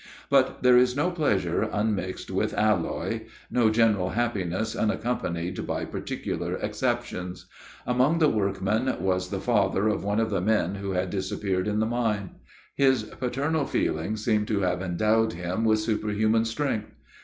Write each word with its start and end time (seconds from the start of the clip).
But 0.31 0.63
there 0.63 0.79
is 0.79 0.95
no 0.95 1.11
pleasure 1.11 1.61
unmixed 1.61 2.31
with 2.31 2.55
alloy; 2.55 3.27
no 3.51 3.69
general 3.69 4.09
happiness 4.09 4.75
unaccompanied 4.75 5.67
by 5.67 5.85
particular 5.85 6.55
exceptions. 6.55 7.45
Among 7.85 8.17
the 8.17 8.27
workmen, 8.27 8.95
was 8.99 9.29
the 9.29 9.39
father 9.39 9.87
of 9.89 10.03
one 10.03 10.19
of 10.19 10.31
the 10.31 10.41
men 10.41 10.73
who 10.73 10.93
had 10.93 11.11
disappeared 11.11 11.67
in 11.67 11.77
the 11.79 11.85
mine. 11.85 12.31
His 12.73 13.03
paternal 13.03 13.65
feelings 13.67 14.25
seemed 14.25 14.47
to 14.47 14.61
have 14.61 14.81
endowed 14.81 15.33
him 15.33 15.65
with 15.65 15.79
superhuman 15.81 16.45
strength. 16.45 16.89